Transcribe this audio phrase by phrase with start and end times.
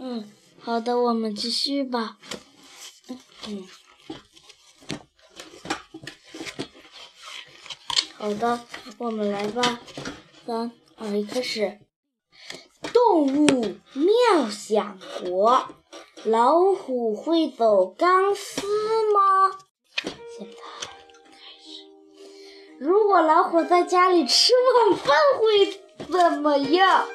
[0.00, 0.30] 嗯，
[0.60, 2.18] 好的，我们继续吧。
[3.48, 3.66] 嗯，
[8.16, 8.60] 好的，
[8.98, 9.80] 我们来吧。
[10.46, 11.80] 三二一，开始。
[12.92, 15.66] 动物妙想国，
[16.24, 18.62] 老虎会走钢丝
[19.12, 19.58] 吗？
[20.02, 22.78] 现在开始。
[22.78, 24.52] 如果老虎在家里吃
[24.88, 27.08] 晚饭会怎么样？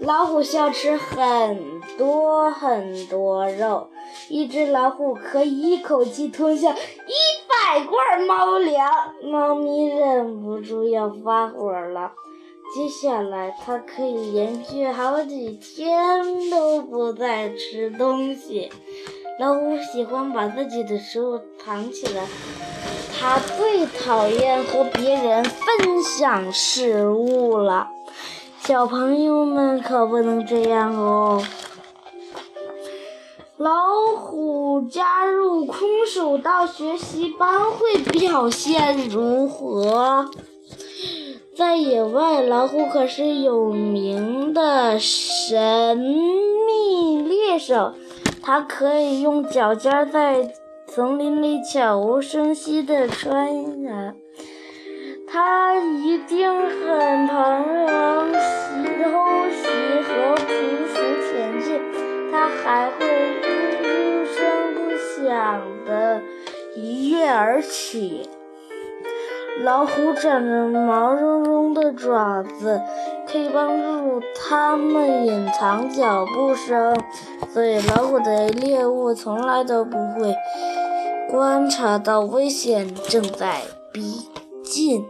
[0.00, 3.88] 老虎需要吃很多很多肉，
[4.28, 7.12] 一只老虎可以一口气吞下一
[7.48, 8.90] 百罐猫粮。
[9.22, 12.12] 猫咪忍不住要发火了。
[12.74, 18.70] 接下来，它可以连续好几天都不再吃东西。
[19.38, 22.26] 老虎喜欢把自己的食物藏起来，
[23.18, 27.88] 它最讨厌和别人分享食物了。
[28.66, 31.42] 小朋友们可不能这样哦！
[33.58, 40.30] 老虎加入空手道学习班会表现如何？
[41.54, 47.92] 在野外，老虎可是有名的神秘猎手，
[48.42, 50.54] 它可以用脚尖在
[50.86, 54.14] 丛林里悄无声息地穿越。
[55.34, 58.38] 它一定很旁人偷
[59.50, 59.64] 袭
[60.04, 60.46] 和匍
[60.86, 60.94] 匐
[61.26, 61.82] 前进，
[62.30, 62.94] 它还会
[63.42, 64.36] 不声
[64.76, 66.22] 不响地
[66.76, 68.30] 一跃而起。
[69.64, 72.80] 老虎长着毛茸茸的爪子，
[73.26, 76.96] 可以帮助它们隐藏脚步声，
[77.52, 80.32] 所以老虎的猎物从来都不会
[81.28, 84.28] 观察到危险正在逼。
[84.62, 85.04] 近，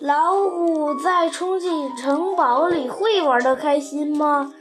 [0.00, 4.54] 老虎在冲进城堡里会玩的开心吗？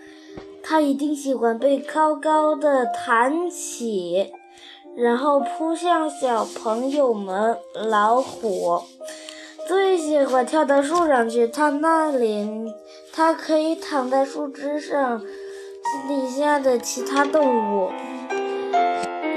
[0.62, 4.34] 它一定喜欢被高高的弹起，
[4.98, 7.58] 然后扑向小朋友们。
[7.74, 8.82] 老虎
[9.66, 12.74] 最喜欢跳到树上去，它那里
[13.14, 15.22] 它可以躺在树枝上，
[16.06, 17.90] 底下的其他动物。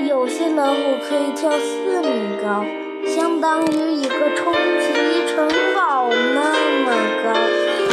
[0.09, 0.75] 有些老虎
[1.09, 2.65] 可以跳四米高。
[3.07, 6.41] 相当于一个冲击城堡那
[6.85, 6.93] 么
[7.25, 7.33] 高，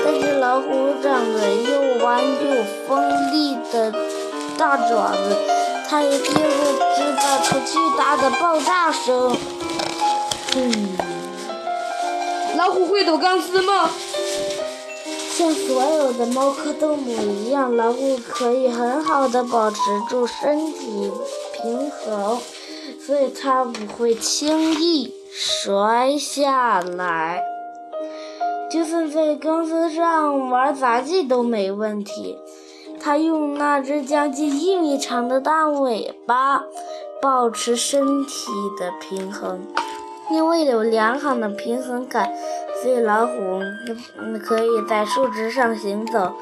[0.05, 3.91] 但是老虎长着又弯又锋利的
[4.57, 5.35] 大爪子，
[5.89, 6.41] 它一定会
[6.95, 9.35] 制造出巨大的爆炸声。
[10.55, 10.97] 嗯，
[12.57, 13.89] 老虎会走钢丝吗？
[15.31, 19.77] 像所有的猫科动物一样，老虎可以很好的保持
[20.09, 21.11] 住身体
[21.53, 22.39] 平衡。
[23.09, 27.43] 所以它不会轻易摔下来，
[28.71, 32.37] 就算在钢丝上玩杂技都没问题。
[32.99, 36.61] 它用那只将近一米长的大尾巴
[37.19, 39.65] 保持身体的平衡，
[40.29, 42.31] 因为有良好的平衡感，
[42.81, 43.61] 所以老虎
[44.43, 46.33] 可以在树枝上行走。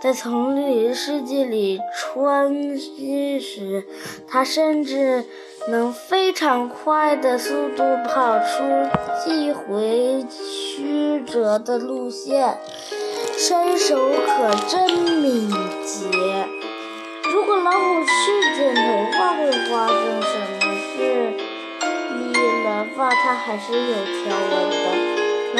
[0.00, 3.84] 在丛林世界里穿行时，
[4.28, 5.24] 它甚至
[5.68, 8.64] 能非常快的速度跑出
[9.24, 12.58] 几回曲折的路线，
[13.38, 15.48] 身手可真敏
[15.86, 16.10] 捷。
[17.32, 18.82] 如果老虎去剪头
[19.16, 21.32] 发，会发生什么事？
[22.18, 22.32] 理
[22.64, 25.03] 了发，它还是有条纹的。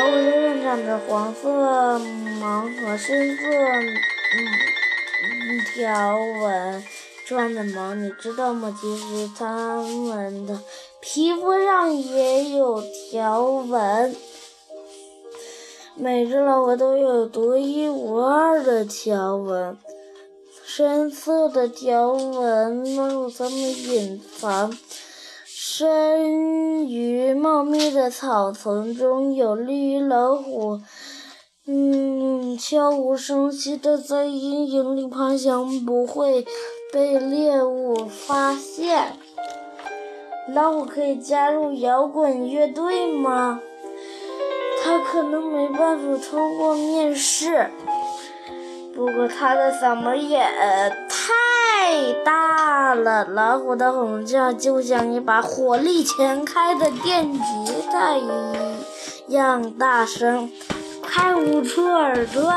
[0.04, 1.98] 老虎身上长着黄色
[2.38, 3.42] 毛和深色。
[4.36, 4.44] 嗯，
[5.74, 6.84] 条纹
[7.26, 8.76] 状的毛，你知道吗？
[8.78, 10.60] 其实它们的
[11.00, 14.14] 皮肤上也有条纹。
[15.96, 19.78] 每只老虎都有独一无二的条纹，
[20.66, 24.76] 深色的条纹帮助它们隐藏。
[25.76, 30.80] 生于茂密的草丛中，有利于老虎。
[31.66, 36.46] 嗯，悄无声息的在阴影里爬行，不会
[36.92, 39.16] 被猎物发现。
[40.54, 43.60] 老虎可以加入摇滚乐队吗？
[44.80, 47.68] 他可能没办法通过面试，
[48.94, 50.38] 不过他的嗓门也
[51.94, 53.24] 太大了。
[53.24, 57.40] 老虎的吼叫就像一把火力全开的电吉
[57.92, 60.50] 他一样大声。
[61.02, 62.52] 快捂出耳朵，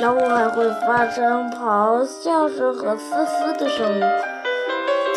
[0.00, 4.00] 老虎还会发出咆哮声和嘶嘶的声音。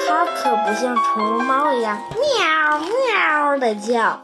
[0.07, 4.19] 它可不像宠物猫一样喵喵的叫。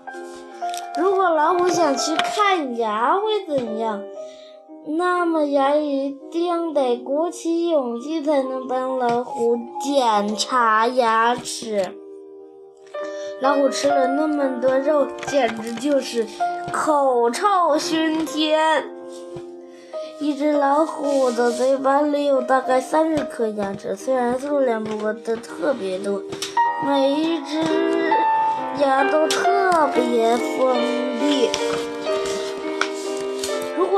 [0.97, 4.01] 如果老虎想去看牙会怎样？
[4.85, 11.93] 那么牙，一定得鼓起勇气才能帮老虎检查牙齿。
[13.41, 16.27] 老虎吃了那么多肉，简直就是
[16.71, 18.83] 口臭熏天。
[20.19, 26.21] 一只老虎的嘴巴里有大概三十颗牙齿，虽然数量不过的特别多，
[26.85, 28.11] 每一只
[28.81, 30.75] 牙都特别锋
[31.19, 31.49] 利。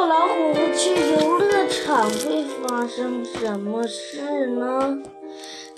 [0.07, 4.99] 老虎去游乐场，会发生什么事呢？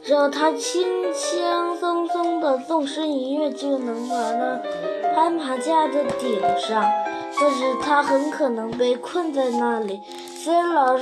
[0.03, 4.59] 只要它轻轻松松地纵身一跃，就能爬到
[5.15, 6.83] 攀爬架的顶上。
[7.39, 10.01] 但是它很可能被困在那里。
[10.43, 10.97] 虽然老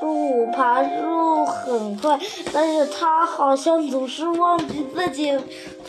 [0.00, 2.18] 虎爬树很快，
[2.52, 5.36] 但是它好像总是忘记自己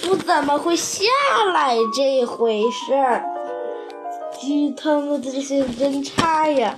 [0.01, 1.03] 不怎么会下
[1.53, 3.25] 来这回事儿。
[4.39, 6.75] 鸡，它们的性真差呀！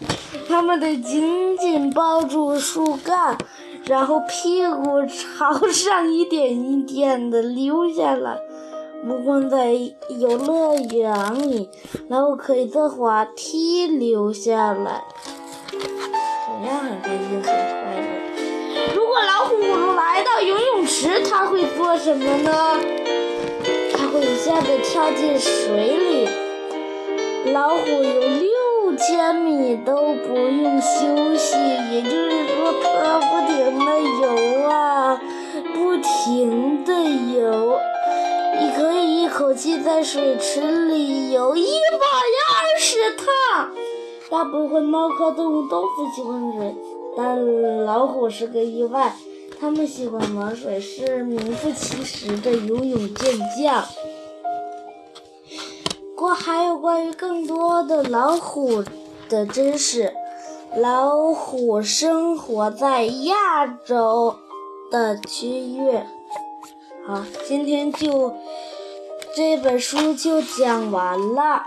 [0.50, 3.38] 它们得紧紧抱住树干，
[3.86, 8.38] 然后屁股朝上一点一点的溜下来。
[9.08, 9.74] 不光在
[10.20, 11.70] 游乐园里，
[12.08, 15.04] 然后可以坐滑梯溜下来，
[15.72, 18.94] 这样很开心很快乐。
[18.96, 22.80] 如果老虎来到游泳池，它会做什么呢？
[23.96, 26.30] 它会一下子跳进水里。
[27.46, 31.58] 老虎有六千米都不用休息，
[31.92, 32.74] 也就是说，
[33.04, 35.20] 它不停的游啊，
[35.74, 37.80] 不停的游。
[38.60, 42.06] 你可以一口气在水池里游一百
[42.54, 43.72] 二十趟。
[44.30, 46.76] 大部分猫科动物都不喜欢水，
[47.18, 49.16] 但老虎是个意外。
[49.60, 53.84] 它们喜欢玩水，是名副其实的游泳健将。
[56.22, 58.84] 过还有关于更多的老虎
[59.28, 60.14] 的知识。
[60.78, 64.36] 老虎生活在亚洲
[64.92, 66.00] 的区域。
[67.08, 68.36] 好，今天就
[69.36, 71.64] 这本书就讲完了。